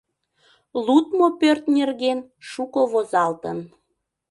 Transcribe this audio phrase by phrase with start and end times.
[0.85, 2.19] Лудмо пӧрт нерген
[2.49, 3.57] шуко возалтын.